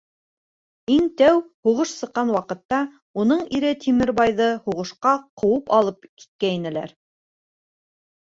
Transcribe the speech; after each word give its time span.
Иң 0.93 1.03
тәү 1.21 1.35
һуғыш 1.67 1.91
сыҡҡан 1.97 2.31
ваҡытта, 2.35 2.79
уның 3.23 3.43
ире 3.59 3.73
Тимербайҙы 3.83 4.47
һуғышҡа 4.69 5.13
ҡыуып 5.43 5.69
алып 5.81 6.07
киткәйнеләр. 6.09 6.95